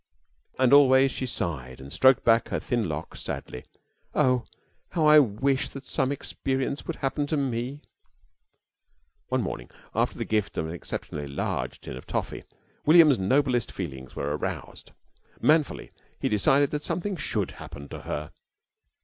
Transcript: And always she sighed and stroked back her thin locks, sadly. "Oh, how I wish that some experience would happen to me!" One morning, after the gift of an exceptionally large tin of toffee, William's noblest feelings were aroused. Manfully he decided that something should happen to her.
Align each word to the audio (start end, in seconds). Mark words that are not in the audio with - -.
And 0.57 0.73
always 0.73 1.11
she 1.11 1.27
sighed 1.27 1.79
and 1.79 1.93
stroked 1.93 2.23
back 2.23 2.47
her 2.49 2.59
thin 2.59 2.89
locks, 2.89 3.21
sadly. 3.21 3.65
"Oh, 4.15 4.45
how 4.89 5.05
I 5.05 5.19
wish 5.19 5.69
that 5.69 5.85
some 5.85 6.11
experience 6.11 6.87
would 6.87 6.95
happen 6.95 7.27
to 7.27 7.37
me!" 7.37 7.83
One 9.27 9.43
morning, 9.43 9.69
after 9.93 10.17
the 10.17 10.25
gift 10.25 10.57
of 10.57 10.65
an 10.67 10.73
exceptionally 10.73 11.27
large 11.27 11.81
tin 11.81 11.97
of 11.97 12.07
toffee, 12.07 12.41
William's 12.83 13.19
noblest 13.19 13.71
feelings 13.71 14.15
were 14.15 14.35
aroused. 14.35 14.91
Manfully 15.39 15.91
he 16.19 16.29
decided 16.29 16.71
that 16.71 16.81
something 16.81 17.15
should 17.15 17.51
happen 17.51 17.87
to 17.89 17.99
her. 18.01 18.31